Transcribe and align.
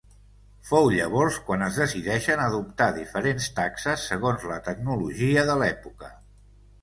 Fou 0.69 0.87
llavors 0.93 1.35
quan 1.49 1.65
es 1.65 1.75
decideixen 1.81 2.41
adoptar 2.45 2.87
diferents 2.95 3.51
taxes 3.59 4.07
segons 4.13 4.47
la 4.53 4.59
tecnologia 4.69 5.47
de 5.51 5.59
l'època. 5.63 6.11